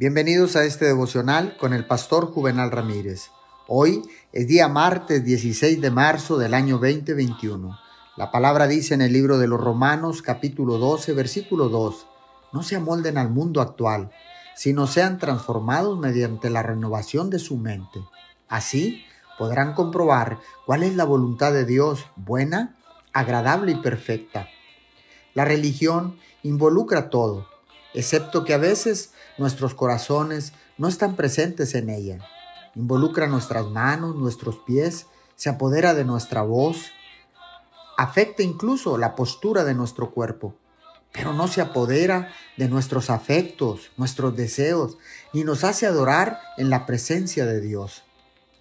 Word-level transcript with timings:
Bienvenidos 0.00 0.54
a 0.54 0.62
este 0.62 0.84
devocional 0.84 1.56
con 1.56 1.74
el 1.74 1.84
pastor 1.84 2.26
Juvenal 2.26 2.70
Ramírez. 2.70 3.32
Hoy 3.66 4.02
es 4.32 4.46
día 4.46 4.68
martes 4.68 5.24
16 5.24 5.80
de 5.80 5.90
marzo 5.90 6.38
del 6.38 6.54
año 6.54 6.78
2021. 6.78 7.76
La 8.16 8.30
palabra 8.30 8.68
dice 8.68 8.94
en 8.94 9.02
el 9.02 9.12
libro 9.12 9.38
de 9.38 9.48
los 9.48 9.60
Romanos 9.60 10.22
capítulo 10.22 10.78
12 10.78 11.14
versículo 11.14 11.68
2, 11.68 12.06
no 12.52 12.62
se 12.62 12.76
amolden 12.76 13.18
al 13.18 13.30
mundo 13.30 13.60
actual, 13.60 14.12
sino 14.54 14.86
sean 14.86 15.18
transformados 15.18 15.98
mediante 15.98 16.48
la 16.48 16.62
renovación 16.62 17.28
de 17.28 17.40
su 17.40 17.56
mente. 17.56 17.98
Así 18.46 19.02
podrán 19.36 19.74
comprobar 19.74 20.38
cuál 20.64 20.84
es 20.84 20.94
la 20.94 21.06
voluntad 21.06 21.52
de 21.52 21.64
Dios 21.64 22.06
buena, 22.14 22.76
agradable 23.12 23.72
y 23.72 23.82
perfecta. 23.82 24.46
La 25.34 25.44
religión 25.44 26.20
involucra 26.44 27.10
todo 27.10 27.48
excepto 27.94 28.44
que 28.44 28.54
a 28.54 28.58
veces 28.58 29.12
nuestros 29.38 29.74
corazones 29.74 30.52
no 30.76 30.88
están 30.88 31.16
presentes 31.16 31.74
en 31.74 31.88
ella. 31.88 32.18
Involucra 32.74 33.26
nuestras 33.26 33.66
manos, 33.66 34.16
nuestros 34.16 34.58
pies, 34.58 35.06
se 35.36 35.48
apodera 35.48 35.94
de 35.94 36.04
nuestra 36.04 36.42
voz, 36.42 36.90
afecta 37.96 38.42
incluso 38.42 38.98
la 38.98 39.14
postura 39.14 39.64
de 39.64 39.74
nuestro 39.74 40.10
cuerpo, 40.10 40.54
pero 41.12 41.32
no 41.32 41.48
se 41.48 41.60
apodera 41.60 42.32
de 42.56 42.68
nuestros 42.68 43.10
afectos, 43.10 43.90
nuestros 43.96 44.36
deseos, 44.36 44.98
ni 45.32 45.44
nos 45.44 45.64
hace 45.64 45.86
adorar 45.86 46.40
en 46.56 46.70
la 46.70 46.86
presencia 46.86 47.46
de 47.46 47.60
Dios. 47.60 48.04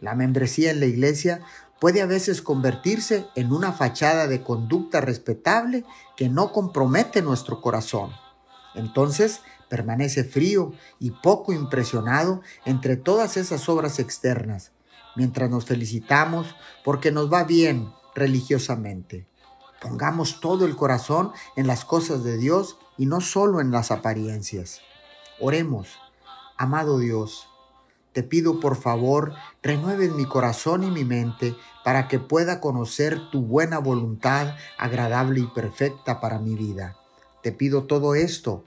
La 0.00 0.14
membresía 0.14 0.70
en 0.70 0.80
la 0.80 0.86
iglesia 0.86 1.40
puede 1.80 2.02
a 2.02 2.06
veces 2.06 2.42
convertirse 2.42 3.26
en 3.34 3.52
una 3.52 3.72
fachada 3.72 4.26
de 4.26 4.42
conducta 4.42 5.00
respetable 5.00 5.84
que 6.16 6.28
no 6.28 6.52
compromete 6.52 7.22
nuestro 7.22 7.60
corazón. 7.60 8.12
Entonces 8.74 9.40
permanece 9.74 10.22
frío 10.22 10.72
y 11.00 11.10
poco 11.10 11.52
impresionado 11.52 12.42
entre 12.64 12.96
todas 12.96 13.36
esas 13.36 13.68
obras 13.68 13.98
externas, 13.98 14.70
mientras 15.16 15.50
nos 15.50 15.64
felicitamos 15.64 16.54
porque 16.84 17.10
nos 17.10 17.32
va 17.32 17.42
bien 17.42 17.90
religiosamente. 18.14 19.26
Pongamos 19.82 20.38
todo 20.38 20.64
el 20.64 20.76
corazón 20.76 21.32
en 21.56 21.66
las 21.66 21.84
cosas 21.84 22.22
de 22.22 22.38
Dios 22.38 22.78
y 22.96 23.06
no 23.06 23.20
solo 23.20 23.60
en 23.60 23.72
las 23.72 23.90
apariencias. 23.90 24.80
Oremos, 25.40 25.88
amado 26.56 27.00
Dios, 27.00 27.48
te 28.12 28.22
pido 28.22 28.60
por 28.60 28.76
favor 28.76 29.34
renueves 29.60 30.12
mi 30.12 30.24
corazón 30.24 30.84
y 30.84 30.90
mi 30.92 31.04
mente 31.04 31.56
para 31.82 32.06
que 32.06 32.20
pueda 32.20 32.60
conocer 32.60 33.18
tu 33.32 33.42
buena 33.42 33.80
voluntad 33.80 34.54
agradable 34.78 35.40
y 35.40 35.46
perfecta 35.48 36.20
para 36.20 36.38
mi 36.38 36.54
vida. 36.54 36.96
Te 37.42 37.50
pido 37.50 37.86
todo 37.86 38.14
esto 38.14 38.66